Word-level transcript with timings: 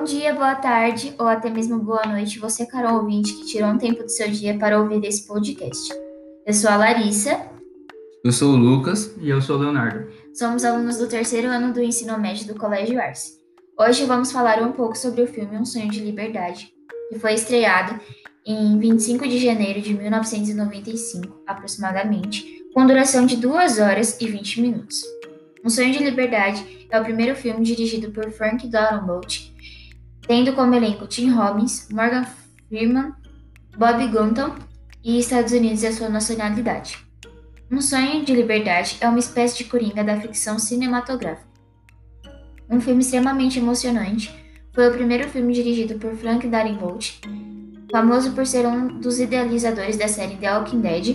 Bom 0.00 0.04
dia, 0.04 0.32
boa 0.32 0.54
tarde 0.54 1.14
ou 1.18 1.26
até 1.28 1.50
mesmo 1.50 1.78
boa 1.78 2.02
noite, 2.06 2.38
você, 2.38 2.64
caro 2.64 2.94
ouvinte, 2.94 3.34
que 3.34 3.44
tirou 3.44 3.68
um 3.68 3.76
tempo 3.76 4.02
do 4.02 4.08
seu 4.08 4.30
dia 4.30 4.56
para 4.56 4.80
ouvir 4.80 5.04
esse 5.04 5.26
podcast. 5.26 5.92
Eu 6.46 6.54
sou 6.54 6.70
a 6.70 6.76
Larissa. 6.78 7.38
Eu 8.24 8.32
sou 8.32 8.54
o 8.54 8.56
Lucas. 8.56 9.14
E 9.20 9.28
eu 9.28 9.42
sou 9.42 9.58
o 9.58 9.58
Leonardo. 9.60 10.08
Somos 10.32 10.64
alunos 10.64 10.96
do 10.96 11.06
terceiro 11.06 11.48
ano 11.48 11.74
do 11.74 11.82
ensino 11.82 12.18
médio 12.18 12.46
do 12.46 12.54
Colégio 12.54 12.98
Arce. 12.98 13.34
Hoje 13.78 14.06
vamos 14.06 14.32
falar 14.32 14.62
um 14.62 14.72
pouco 14.72 14.96
sobre 14.96 15.20
o 15.20 15.26
filme 15.26 15.58
Um 15.58 15.66
Sonho 15.66 15.90
de 15.90 16.00
Liberdade, 16.00 16.72
que 17.10 17.18
foi 17.18 17.34
estreado 17.34 18.00
em 18.46 18.78
25 18.78 19.28
de 19.28 19.38
janeiro 19.38 19.82
de 19.82 19.92
1995, 19.92 21.42
aproximadamente, 21.46 22.64
com 22.72 22.86
duração 22.86 23.26
de 23.26 23.36
2 23.36 23.78
horas 23.78 24.18
e 24.18 24.26
20 24.26 24.62
minutos. 24.62 25.02
Um 25.62 25.68
Sonho 25.68 25.92
de 25.92 26.02
Liberdade 26.02 26.86
é 26.90 26.98
o 26.98 27.04
primeiro 27.04 27.36
filme 27.36 27.62
dirigido 27.62 28.10
por 28.12 28.30
Frank 28.30 28.66
Darabont, 28.66 29.49
tendo 30.26 30.52
como 30.54 30.74
elenco 30.74 31.06
Tim 31.06 31.30
Robbins, 31.30 31.88
Morgan 31.90 32.24
Freeman, 32.68 33.12
Bob 33.76 34.06
Gunton 34.08 34.54
e 35.02 35.18
Estados 35.18 35.52
Unidos 35.52 35.82
e 35.82 35.86
a 35.86 35.92
sua 35.92 36.08
nacionalidade. 36.08 36.98
Um 37.70 37.80
Sonho 37.80 38.24
de 38.24 38.34
Liberdade 38.34 38.96
é 39.00 39.08
uma 39.08 39.18
espécie 39.18 39.58
de 39.58 39.64
coringa 39.64 40.02
da 40.02 40.20
ficção 40.20 40.58
cinematográfica. 40.58 41.48
Um 42.68 42.80
filme 42.80 43.00
extremamente 43.00 43.58
emocionante, 43.58 44.32
foi 44.72 44.88
o 44.88 44.92
primeiro 44.92 45.28
filme 45.28 45.52
dirigido 45.52 45.98
por 45.98 46.14
Frank 46.14 46.46
Darabont, 46.46 47.20
famoso 47.90 48.32
por 48.32 48.46
ser 48.46 48.66
um 48.66 49.00
dos 49.00 49.18
idealizadores 49.18 49.96
da 49.96 50.06
série 50.06 50.36
The 50.36 50.58
Walking 50.58 50.80
Dead 50.80 51.06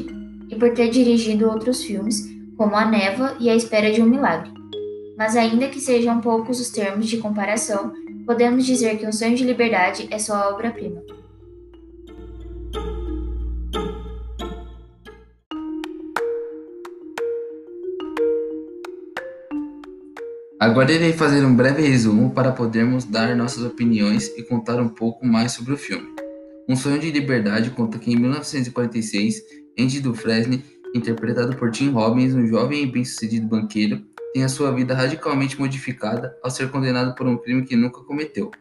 e 0.50 0.56
por 0.56 0.74
ter 0.74 0.90
dirigido 0.90 1.50
outros 1.50 1.84
filmes, 1.84 2.22
como 2.58 2.76
A 2.76 2.86
Neva 2.86 3.36
e 3.40 3.50
A 3.50 3.56
Espera 3.56 3.92
de 3.92 4.02
um 4.02 4.06
Milagre. 4.06 4.52
Mas, 5.18 5.38
ainda 5.38 5.70
que 5.70 5.80
sejam 5.80 6.20
poucos 6.20 6.60
os 6.60 6.70
termos 6.70 7.08
de 7.08 7.18
comparação, 7.18 7.94
podemos 8.26 8.66
dizer 8.66 8.98
que 8.98 9.06
Um 9.06 9.12
Sonho 9.12 9.36
de 9.36 9.44
Liberdade 9.44 10.08
é 10.10 10.18
sua 10.18 10.50
obra-prima. 10.50 11.02
Agora 20.60 20.92
irei 20.92 21.14
fazer 21.14 21.46
um 21.46 21.56
breve 21.56 21.84
resumo 21.84 22.32
para 22.32 22.52
podermos 22.52 23.06
dar 23.06 23.36
nossas 23.36 23.64
opiniões 23.64 24.28
e 24.30 24.42
contar 24.42 24.82
um 24.82 24.90
pouco 24.90 25.26
mais 25.26 25.52
sobre 25.52 25.74
o 25.74 25.78
filme. 25.78 26.08
Um 26.68 26.76
Sonho 26.76 27.00
de 27.00 27.12
Liberdade 27.12 27.70
conta 27.70 28.00
que 28.00 28.12
em 28.12 28.16
1946, 28.16 29.44
Andy 29.78 30.00
Dufresne 30.00 30.64
interpretado 30.96 31.56
por 31.58 31.72
Tim 31.72 31.90
Robbins, 31.90 32.34
um 32.34 32.48
jovem 32.48 32.84
e 32.84 32.86
bem-sucedido 32.86 33.48
banqueiro, 33.48 34.02
tem 34.36 34.44
a 34.44 34.50
sua 34.50 34.70
vida 34.70 34.94
radicalmente 34.94 35.58
modificada 35.58 36.38
ao 36.44 36.52
ser 36.52 36.70
condenado 36.70 37.16
por 37.16 37.26
um 37.26 37.38
crime 37.38 37.64
que 37.64 37.74
nunca 37.74 38.02
cometeu, 38.02 38.52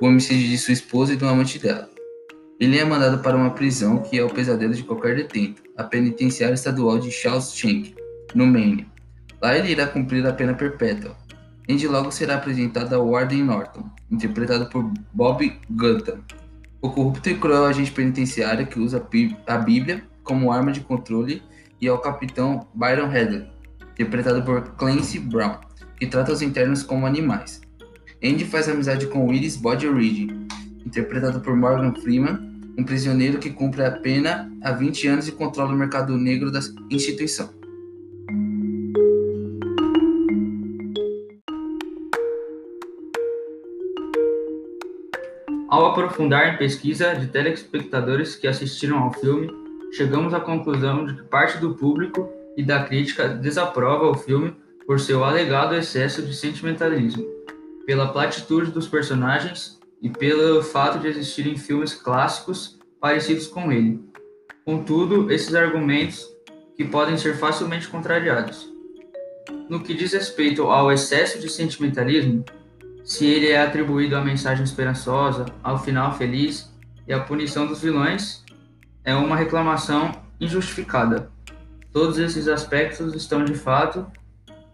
o 0.00 0.06
homicídio 0.06 0.48
de 0.48 0.58
sua 0.58 0.72
esposa 0.72 1.12
e 1.12 1.16
do 1.16 1.28
amante 1.28 1.56
dela. 1.56 1.88
Ele 2.58 2.80
é 2.80 2.84
mandado 2.84 3.22
para 3.22 3.36
uma 3.36 3.50
prisão 3.50 3.98
que 3.98 4.18
é 4.18 4.24
o 4.24 4.28
pesadelo 4.28 4.74
de 4.74 4.82
qualquer 4.82 5.14
detento, 5.14 5.62
a 5.76 5.84
penitenciária 5.84 6.54
estadual 6.54 6.98
de 6.98 7.12
Shawshank, 7.12 7.94
no 8.34 8.44
Maine. 8.44 8.88
Lá 9.40 9.56
ele 9.56 9.70
irá 9.70 9.86
cumprir 9.86 10.26
a 10.26 10.32
pena 10.32 10.52
perpétua. 10.52 11.16
Andy 11.70 11.86
logo 11.86 12.10
será 12.10 12.34
apresentado 12.34 12.92
ao 12.92 13.08
Warden 13.08 13.44
Norton, 13.44 13.88
interpretado 14.10 14.68
por 14.68 14.82
Bob 15.12 15.60
Gunton, 15.70 16.18
o 16.82 16.90
corrupto 16.90 17.30
e 17.30 17.38
cruel 17.38 17.66
agente 17.66 17.92
penitenciário 17.92 18.66
que 18.66 18.80
usa 18.80 19.06
a 19.46 19.58
Bíblia 19.58 20.02
como 20.24 20.50
arma 20.50 20.72
de 20.72 20.80
controle 20.80 21.40
e 21.80 21.86
ao 21.86 22.00
capitão 22.00 22.66
Byron 22.74 23.06
Headley, 23.06 23.53
interpretado 23.94 24.42
por 24.42 24.74
Clancy 24.76 25.20
Brown, 25.20 25.56
que 25.96 26.06
trata 26.06 26.32
os 26.32 26.42
internos 26.42 26.82
como 26.82 27.06
animais. 27.06 27.60
Andy 28.22 28.44
faz 28.44 28.68
amizade 28.68 29.06
com 29.06 29.26
Willis 29.26 29.56
Body 29.56 29.88
Reed, 29.88 30.30
interpretado 30.84 31.40
por 31.40 31.56
Morgan 31.56 31.94
Freeman, 31.94 32.52
um 32.76 32.84
prisioneiro 32.84 33.38
que 33.38 33.50
cumpre 33.50 33.84
a 33.84 33.90
pena 33.92 34.50
há 34.62 34.72
20 34.72 35.08
anos 35.08 35.28
e 35.28 35.32
controla 35.32 35.72
o 35.72 35.76
mercado 35.76 36.16
negro 36.16 36.50
da 36.50 36.58
instituição. 36.90 37.48
Ao 45.68 45.86
aprofundar 45.86 46.54
em 46.54 46.56
pesquisa 46.56 47.14
de 47.14 47.28
telespectadores 47.28 48.36
que 48.36 48.46
assistiram 48.46 48.98
ao 48.98 49.12
filme, 49.12 49.48
chegamos 49.92 50.34
à 50.34 50.40
conclusão 50.40 51.04
de 51.04 51.14
que 51.14 51.22
parte 51.24 51.58
do 51.58 51.74
público 51.74 52.28
e 52.56 52.62
da 52.62 52.84
crítica 52.84 53.28
desaprova 53.28 54.08
o 54.08 54.14
filme 54.14 54.54
por 54.86 55.00
seu 55.00 55.24
alegado 55.24 55.74
excesso 55.74 56.22
de 56.22 56.34
sentimentalismo, 56.34 57.24
pela 57.86 58.12
platitude 58.12 58.70
dos 58.70 58.86
personagens 58.86 59.78
e 60.00 60.08
pelo 60.08 60.62
fato 60.62 60.98
de 60.98 61.08
existirem 61.08 61.56
filmes 61.56 61.94
clássicos 61.94 62.78
parecidos 63.00 63.46
com 63.46 63.72
ele. 63.72 64.00
Contudo, 64.64 65.30
esses 65.30 65.54
argumentos 65.54 66.26
que 66.76 66.84
podem 66.84 67.16
ser 67.16 67.36
facilmente 67.36 67.88
contrariados. 67.88 68.68
No 69.68 69.82
que 69.82 69.94
diz 69.94 70.12
respeito 70.12 70.64
ao 70.64 70.90
excesso 70.92 71.38
de 71.38 71.48
sentimentalismo, 71.48 72.44
se 73.04 73.26
ele 73.26 73.50
é 73.50 73.60
atribuído 73.60 74.16
à 74.16 74.22
mensagem 74.22 74.64
esperançosa, 74.64 75.44
ao 75.62 75.78
final 75.78 76.16
feliz 76.16 76.72
e 77.06 77.12
à 77.12 77.20
punição 77.20 77.66
dos 77.66 77.82
vilões, 77.82 78.42
é 79.04 79.14
uma 79.14 79.36
reclamação 79.36 80.12
injustificada. 80.40 81.30
Todos 81.94 82.18
esses 82.18 82.48
aspectos 82.48 83.14
estão 83.14 83.44
de 83.44 83.54
fato 83.54 84.04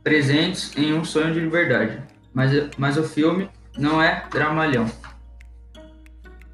presentes 0.03 0.75
em 0.75 0.95
um 0.95 1.05
sonho 1.05 1.35
de 1.35 1.41
liberdade, 1.41 2.03
mas, 2.33 2.51
mas 2.79 2.97
o 2.97 3.03
filme 3.03 3.47
não 3.77 4.03
é 4.03 4.25
dramalhão. 4.31 4.87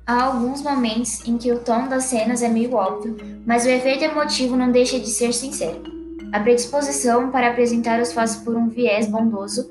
Há 0.05 0.25
alguns 0.25 0.63
momentos 0.63 1.25
em 1.25 1.39
que 1.39 1.53
o 1.53 1.61
tom 1.61 1.87
das 1.87 2.07
cenas 2.07 2.43
é 2.43 2.49
meio 2.49 2.75
óbvio, 2.75 3.17
mas 3.47 3.65
o 3.65 3.69
efeito 3.69 4.03
emotivo 4.03 4.57
não 4.57 4.73
deixa 4.73 4.99
de 4.99 5.07
ser 5.07 5.33
sincero. 5.33 5.85
A 6.33 6.41
predisposição 6.41 7.31
para 7.31 7.51
apresentar 7.51 8.01
os 8.01 8.13
fatos 8.13 8.35
por 8.35 8.57
um 8.57 8.69
viés 8.69 9.07
bondoso 9.07 9.71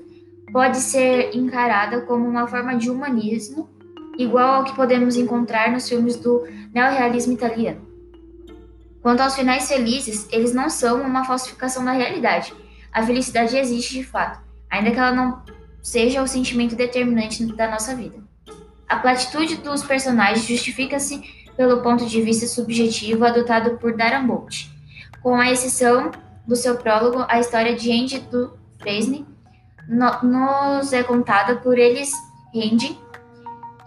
pode 0.54 0.78
ser 0.78 1.36
encarada 1.36 2.04
como 2.04 2.26
uma 2.26 2.48
forma 2.48 2.74
de 2.78 2.90
humanismo, 2.90 3.68
igual 4.18 4.56
ao 4.56 4.64
que 4.64 4.74
podemos 4.74 5.18
encontrar 5.18 5.70
nos 5.74 5.90
filmes 5.90 6.16
do 6.16 6.48
neorrealismo 6.74 7.34
italiano. 7.34 7.95
Quanto 9.06 9.22
aos 9.22 9.36
finais 9.36 9.68
felizes, 9.68 10.28
eles 10.32 10.52
não 10.52 10.68
são 10.68 11.00
uma 11.04 11.24
falsificação 11.26 11.86
da 11.86 11.92
realidade. 11.92 12.52
A 12.92 13.04
felicidade 13.04 13.56
existe 13.56 13.94
de 13.94 14.04
fato, 14.04 14.42
ainda 14.68 14.90
que 14.90 14.98
ela 14.98 15.12
não 15.12 15.44
seja 15.80 16.24
o 16.24 16.28
sentimento 16.28 16.76
determinante 16.76 17.46
da 17.56 17.70
nossa 17.70 17.96
vida. 17.96 18.18
A 18.90 18.96
platitude 18.96 19.58
dos 19.58 19.84
personagens 19.84 20.48
justifica-se 20.48 21.22
pelo 21.56 21.84
ponto 21.84 22.08
de 22.08 22.20
vista 22.20 22.48
subjetivo 22.48 23.24
adotado 23.24 23.78
por 23.78 23.96
Darabont, 23.96 24.72
com 25.22 25.36
a 25.36 25.52
exceção 25.52 26.10
do 26.48 26.56
seu 26.56 26.76
prólogo, 26.76 27.26
a 27.30 27.40
história 27.40 27.76
de 27.76 27.92
Andy 27.92 28.22
do 28.22 28.58
Fresne 28.80 29.24
no, 29.88 30.24
nos 30.24 30.92
é 30.94 31.04
contada 31.04 31.58
por 31.58 31.78
eles 31.78 32.12
Andy, 32.56 33.00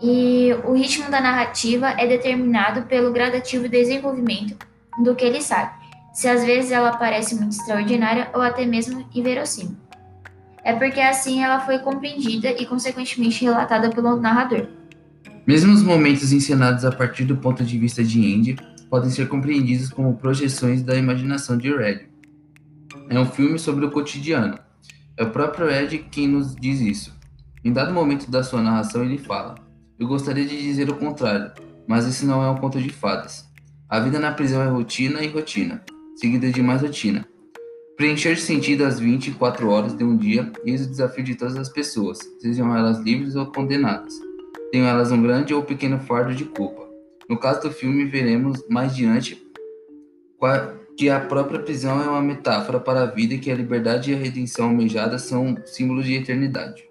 e 0.01 0.55
o 0.65 0.75
ritmo 0.75 1.11
da 1.11 1.21
narrativa 1.21 1.89
é 1.99 2.07
determinado 2.07 2.83
pelo 2.83 3.13
gradativo 3.13 3.69
desenvolvimento 3.69 4.68
do 5.03 5.15
que 5.15 5.25
ele 5.25 5.41
sabe, 5.41 5.73
se 6.13 6.29
às 6.29 6.45
vezes 6.45 6.71
ela 6.71 6.97
parece 6.97 7.35
muito 7.35 7.53
extraordinária 7.53 8.31
ou 8.35 8.43
até 8.43 8.67
mesmo 8.67 9.07
inverossímil. 9.15 9.77
É 10.65 10.73
porque 10.75 11.01
assim 11.01 11.43
ela 11.43 11.61
foi 11.61 11.79
compreendida 11.79 12.51
e 12.51 12.67
consequentemente 12.67 13.45
relatada 13.45 13.91
pelo 13.91 14.17
narrador. 14.17 14.69
Mesmo 15.47 15.73
os 15.73 15.83
momentos 15.83 16.33
encenados 16.33 16.85
a 16.85 16.93
partir 16.93 17.25
do 17.25 17.37
ponto 17.37 17.65
de 17.65 17.79
vista 17.79 18.05
de 18.05 18.35
Andy 18.35 18.57
podem 18.91 19.09
ser 19.09 19.29
compreendidos 19.29 19.89
como 19.89 20.17
projeções 20.17 20.83
da 20.83 20.95
imaginação 20.97 21.57
de 21.57 21.75
Red. 21.75 22.07
É 23.09 23.19
um 23.19 23.25
filme 23.25 23.59
sobre 23.59 23.87
o 23.87 23.91
cotidiano. 23.91 24.59
É 25.17 25.25
o 25.25 25.31
próprio 25.31 25.71
Ed 25.71 25.99
quem 26.11 26.29
nos 26.29 26.55
diz 26.55 26.81
isso. 26.81 27.17
Em 27.65 27.73
dado 27.73 27.93
momento 27.93 28.31
da 28.31 28.43
sua 28.43 28.63
narração, 28.63 29.03
ele 29.03 29.19
fala: 29.19 29.55
Eu 29.99 30.07
gostaria 30.07 30.47
de 30.47 30.63
dizer 30.63 30.91
o 30.91 30.97
contrário, 30.97 31.51
mas 31.87 32.07
esse 32.07 32.27
não 32.27 32.43
é 32.43 32.51
um 32.51 32.57
conto 32.57 32.81
de 32.81 32.91
fadas. 32.91 33.49
A 33.91 34.01
vida 34.01 34.19
na 34.19 34.33
prisão 34.33 34.61
é 34.61 34.67
rotina 34.67 35.23
e 35.25 35.29
rotina, 35.29 35.83
seguida 36.15 36.51
de 36.51 36.63
mais 36.63 36.83
rotina. 36.83 37.27
Preencher 37.97 38.37
sentido 38.37 38.85
às 38.85 39.01
24 39.01 39.67
horas 39.71 39.97
de 39.97 40.05
um 40.05 40.15
dia 40.15 40.53
eis 40.63 40.85
o 40.85 40.91
desafio 40.91 41.25
de 41.25 41.35
todas 41.35 41.57
as 41.57 41.71
pessoas, 41.71 42.19
sejam 42.39 42.77
elas 42.77 42.99
livres 42.99 43.35
ou 43.35 43.47
condenadas. 43.47 44.13
Tenham 44.71 44.87
elas 44.87 45.11
um 45.11 45.23
grande 45.23 45.55
ou 45.55 45.63
pequeno 45.63 45.99
fardo 46.01 46.35
de 46.35 46.45
culpa. 46.45 46.87
No 47.31 47.39
caso 47.39 47.63
do 47.63 47.71
filme, 47.71 48.05
veremos 48.05 48.63
mais 48.69 48.95
diante 48.95 49.43
que 50.95 51.09
a 51.09 51.21
própria 51.21 51.61
prisão 51.61 52.03
é 52.03 52.11
uma 52.11 52.21
metáfora 52.21 52.79
para 52.79 53.05
a 53.05 53.07
vida 53.07 53.35
e 53.35 53.39
que 53.39 53.51
a 53.51 53.55
liberdade 53.55 54.11
e 54.11 54.15
a 54.15 54.19
redenção 54.19 54.67
almejada 54.67 55.19
são 55.19 55.57
símbolos 55.65 56.05
de 56.05 56.13
eternidade. 56.13 56.88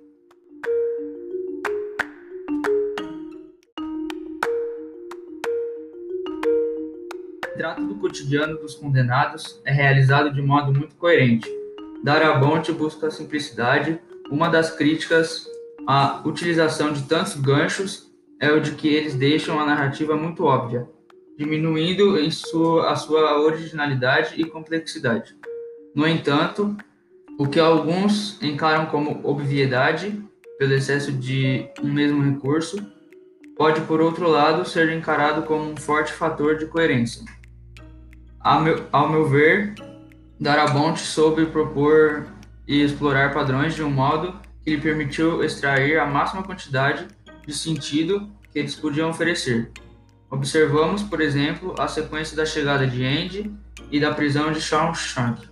Retrato 7.58 7.84
do 7.84 7.96
cotidiano 7.96 8.56
dos 8.60 8.76
condenados 8.76 9.60
é 9.66 9.72
realizado 9.72 10.32
de 10.32 10.44
modo 10.44 10.72
muito 10.72 10.96
coerente. 10.96 11.50
Darabont 12.04 12.72
busca 12.72 13.08
a 13.08 13.12
simplicidade, 13.12 14.00
uma 14.30 14.48
das 14.48 14.70
críticas 14.70 15.48
a 15.88 16.22
utilização 16.24 16.94
de 16.94 17.02
tantos 17.04 17.34
ganchos 17.36 18.12
é 18.40 18.52
o 18.52 18.62
de 18.62 18.74
que 18.74 18.88
eles 18.88 19.16
deixam 19.16 19.60
a 19.60 19.66
narrativa 19.66 20.16
muito 20.16 20.44
óbvia, 20.44 20.88
diminuindo 21.36 22.20
em 22.20 22.30
sua, 22.30 22.92
a 22.92 22.96
sua 22.96 23.42
originalidade 23.42 24.40
e 24.40 24.46
complexidade. 24.46 25.36
No 25.96 26.08
entanto, 26.08 26.78
o 27.40 27.48
que 27.48 27.60
alguns 27.60 28.40
encaram 28.44 28.86
como 28.86 29.20
obviedade, 29.28 30.22
pelo 30.60 30.74
excesso 30.74 31.12
de 31.12 31.68
um 31.82 31.92
mesmo 31.92 32.22
recurso, 32.22 32.78
pode, 33.56 33.82
por 33.82 34.00
outro 34.00 34.30
lado, 34.30 34.64
ser 34.64 34.92
encarado 34.92 35.42
como 35.42 35.72
um 35.72 35.76
forte 35.76 36.14
fator 36.14 36.56
de 36.58 36.68
coerência. 36.68 37.24
Ao 38.40 38.62
meu, 38.62 38.88
ao 38.92 39.10
meu 39.10 39.28
ver, 39.28 39.74
Darabont 40.40 41.00
soube 41.00 41.46
propor 41.48 42.28
e 42.68 42.82
explorar 42.82 43.34
padrões 43.34 43.76
de 43.76 43.84
um 43.84 43.90
modo 43.90 44.40
que 44.64 44.72
lhe 44.76 44.82
permitiu 44.82 45.44
extrair 45.44 46.00
a 46.00 46.06
máxima 46.06 46.44
quantidade 46.44 47.08
de 47.46 47.54
sentido 47.54 48.30
que 48.52 48.60
eles 48.60 48.76
podiam 48.76 49.10
oferecer. 49.10 49.72
Observamos, 50.30 51.04
por 51.04 51.22
exemplo, 51.22 51.74
a 51.80 51.88
sequência 51.88 52.36
da 52.36 52.46
chegada 52.46 52.86
de 52.86 53.04
Andy 53.04 53.52
e 53.92 54.00
da 54.00 54.14
prisão 54.14 54.52
de 54.52 54.60
Shawshank. 54.60 55.48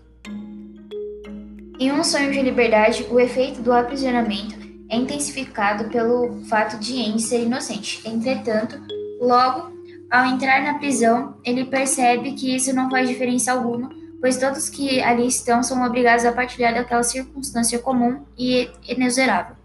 Em 1.80 1.92
Um 1.92 2.04
Sonho 2.04 2.31
de 2.31 2.42
Liberdade, 2.42 3.06
o 3.10 3.20
efeito 3.20 3.62
do 3.62 3.72
aprisionamento 3.72 4.56
é 4.90 4.98
intensificado 4.98 5.90
pelo 5.90 6.42
fato 6.46 6.78
de 6.80 7.02
Andy 7.02 7.22
ser 7.22 7.44
inocente. 7.44 8.02
Entretanto, 8.08 8.80
logo 9.20 9.75
ao 10.10 10.25
entrar 10.25 10.62
na 10.63 10.75
prisão, 10.75 11.38
ele 11.44 11.66
percebe 11.66 12.34
que 12.34 12.56
isso 12.56 12.74
não 12.74 12.90
faz 12.90 13.10
diferença 13.10 13.52
alguma, 13.52 13.90
pois 14.22 14.38
todos 14.38 14.69
que 14.69 15.02
ali 15.02 15.28
estão 15.28 15.62
são 15.63 15.84
obrigados 15.84 16.25
a 16.25 16.31
partilhar 16.31 16.74
daquela 16.74 17.04
circunstância 17.04 17.80
comum 17.80 18.24
e 18.38 18.69
inexorável. 18.88 19.56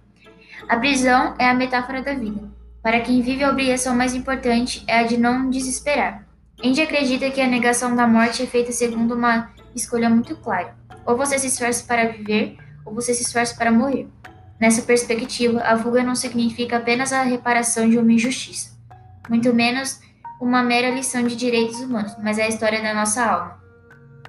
A 0.69 0.77
prisão 0.77 1.35
é 1.39 1.49
a 1.49 1.55
metáfora 1.55 2.03
da 2.03 2.15
vida. 2.15 2.51
Para 2.83 3.01
quem 3.01 3.21
vive, 3.21 3.45
a 3.45 3.51
obrigação 3.51 3.95
mais 3.95 4.15
importante 4.15 4.83
é 4.87 5.01
a 5.01 5.03
de 5.03 5.17
não 5.17 5.51
desesperar. 5.51 6.27
Andy 6.63 6.83
acredita 6.83 7.31
que 7.31 7.41
a 7.41 7.47
negação 7.47 7.95
da 7.95 8.07
morte 8.07 8.43
é 8.43 8.47
feita 8.47 8.73
segundo 8.73 9.15
uma 9.15 9.51
escolha 9.75 10.11
muito 10.11 10.37
clara. 10.37 10.75
Ou 11.07 11.17
você 11.17 11.39
se 11.39 11.47
esforça 11.47 11.85
para 11.87 12.09
viver, 12.09 12.57
ou 12.85 12.95
você 12.95 13.15
se 13.15 13.23
esforça 13.23 13.55
para 13.55 13.71
morrer. 13.71 14.09
Nessa 14.61 14.83
perspectiva, 14.83 15.63
a 15.63 15.77
fuga 15.77 16.03
não 16.03 16.15
significa 16.15 16.77
apenas 16.77 17.13
a 17.13 17.23
reparação 17.23 17.89
de 17.89 17.97
uma 17.97 18.13
injustiça, 18.13 18.77
muito 19.29 19.55
menos 19.55 20.01
uma 20.41 20.63
mera 20.63 20.91
lição 20.91 21.23
de 21.23 21.37
direitos 21.37 21.79
humanos, 21.81 22.17
mas 22.23 22.39
é 22.39 22.45
a 22.45 22.49
história 22.49 22.83
da 22.83 22.95
nossa 22.95 23.25
alma. 23.25 23.61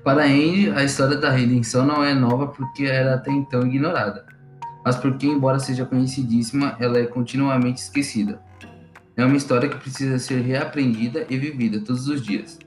Para 0.03 0.25
Andy, 0.25 0.71
a 0.71 0.83
história 0.83 1.15
da 1.15 1.29
redenção 1.29 1.85
não 1.85 2.03
é 2.03 2.13
nova 2.13 2.47
porque 2.47 2.85
era 2.85 3.15
até 3.15 3.31
então 3.31 3.65
ignorada, 3.65 4.25
mas 4.83 4.95
porque, 4.95 5.27
embora 5.27 5.59
seja 5.59 5.85
conhecidíssima, 5.85 6.75
ela 6.79 6.97
é 6.97 7.05
continuamente 7.05 7.81
esquecida. 7.81 8.41
É 9.15 9.23
uma 9.23 9.37
história 9.37 9.69
que 9.69 9.77
precisa 9.77 10.17
ser 10.19 10.41
reaprendida 10.41 11.25
e 11.29 11.37
vivida 11.37 11.79
todos 11.79 12.07
os 12.07 12.21
dias. 12.21 12.59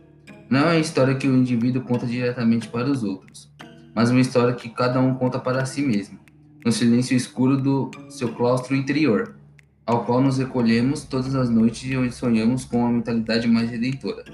Não 0.49 0.61
é 0.61 0.65
uma 0.65 0.77
história 0.77 1.15
que 1.15 1.27
o 1.27 1.35
indivíduo 1.35 1.83
conta 1.83 2.07
diretamente 2.07 2.69
para 2.69 2.89
os 2.89 3.03
outros, 3.03 3.53
mas 3.95 4.11
uma 4.11 4.21
história 4.21 4.55
que 4.55 4.69
cada 4.69 5.01
um 5.01 5.15
conta 5.15 5.39
para 5.39 5.67
si 5.67 5.83
mesmo 5.83 6.25
no 6.65 6.73
silêncio 6.73 7.15
escuro 7.15 7.59
do 7.59 7.91
seu 8.09 8.33
claustro 8.33 8.75
interior, 8.75 9.37
ao 9.87 10.05
qual 10.05 10.21
nos 10.21 10.39
recolhemos 10.39 11.05
todas 11.05 11.35
as 11.35 11.51
noites 11.51 11.91
e 11.91 11.97
onde 11.97 12.15
sonhamos 12.15 12.65
com 12.65 12.79
uma 12.79 12.91
mentalidade 12.91 13.47
mais 13.47 13.71
redentora. 13.71 14.25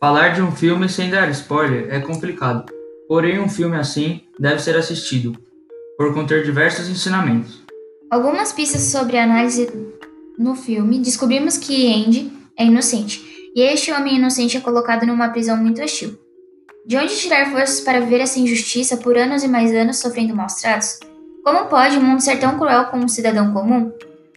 Falar 0.00 0.34
de 0.34 0.42
um 0.42 0.52
filme 0.52 0.86
sem 0.86 1.08
dar 1.08 1.30
spoiler 1.30 1.88
é 1.90 1.98
complicado, 1.98 2.70
porém 3.08 3.40
um 3.40 3.48
filme 3.48 3.76
assim 3.76 4.20
deve 4.38 4.60
ser 4.60 4.76
assistido, 4.76 5.32
por 5.96 6.12
conter 6.12 6.44
diversos 6.44 6.90
ensinamentos. 6.90 7.64
Algumas 8.10 8.52
pistas 8.52 8.82
sobre 8.82 9.16
a 9.16 9.24
análise 9.24 9.66
no 10.38 10.54
filme, 10.54 10.98
descobrimos 10.98 11.56
que 11.56 11.90
Andy 11.90 12.30
é 12.56 12.66
inocente, 12.66 13.33
e 13.54 13.62
este 13.62 13.92
homem 13.92 14.16
inocente 14.16 14.56
é 14.56 14.60
colocado 14.60 15.06
numa 15.06 15.28
prisão 15.28 15.56
muito 15.56 15.80
hostil. 15.80 16.18
De 16.86 16.96
onde 16.96 17.16
tirar 17.16 17.50
forças 17.50 17.80
para 17.80 18.00
viver 18.00 18.20
essa 18.20 18.38
injustiça 18.38 18.96
por 18.96 19.16
anos 19.16 19.42
e 19.42 19.48
mais 19.48 19.72
anos 19.74 19.98
sofrendo 19.98 20.34
maus 20.34 20.54
tratos? 20.54 20.98
Como 21.44 21.66
pode 21.66 21.96
o 21.96 22.00
mundo 22.00 22.20
ser 22.20 22.38
tão 22.38 22.58
cruel 22.58 22.86
com 22.86 22.98
um 22.98 23.08
cidadão 23.08 23.52
comum? 23.52 23.92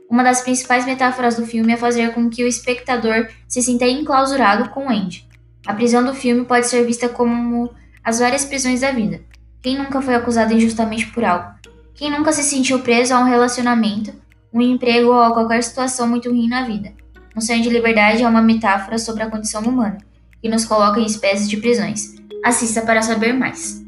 Uma 0.09 0.23
das 0.23 0.41
principais 0.41 0.85
metáforas 0.85 1.35
do 1.35 1.45
filme 1.45 1.73
é 1.73 1.77
fazer 1.77 2.13
com 2.13 2.29
que 2.29 2.43
o 2.43 2.47
espectador 2.47 3.27
se 3.47 3.61
sinta 3.61 3.85
enclausurado 3.85 4.69
com 4.69 4.89
Andy. 4.89 5.27
A 5.65 5.73
prisão 5.73 6.05
do 6.05 6.13
filme 6.13 6.45
pode 6.45 6.67
ser 6.67 6.85
vista 6.85 7.09
como 7.09 7.71
as 8.03 8.19
várias 8.19 8.45
prisões 8.45 8.81
da 8.81 8.91
vida. 8.91 9.19
Quem 9.61 9.77
nunca 9.77 10.01
foi 10.01 10.15
acusado 10.15 10.53
injustamente 10.53 11.07
por 11.07 11.25
algo? 11.25 11.51
Quem 11.95 12.11
nunca 12.11 12.31
se 12.31 12.43
sentiu 12.43 12.79
preso 12.79 13.13
a 13.13 13.19
um 13.19 13.25
relacionamento 13.25 14.13
um 14.53 14.61
emprego 14.61 15.11
ou 15.11 15.33
qualquer 15.33 15.63
situação 15.63 16.07
muito 16.07 16.29
ruim 16.29 16.47
na 16.47 16.63
vida. 16.63 16.93
Um 17.37 17.41
sonho 17.41 17.61
de 17.61 17.69
liberdade 17.69 18.23
é 18.23 18.27
uma 18.27 18.41
metáfora 18.41 18.97
sobre 18.97 19.21
a 19.21 19.29
condição 19.29 19.61
humana, 19.61 19.99
que 20.41 20.49
nos 20.49 20.65
coloca 20.65 20.99
em 20.99 21.05
espécies 21.05 21.47
de 21.47 21.57
prisões. 21.57 22.15
Assista 22.43 22.81
para 22.81 23.03
saber 23.03 23.31
mais. 23.31 23.85